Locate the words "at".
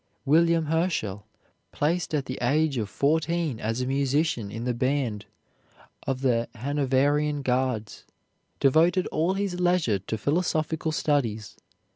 2.15-2.25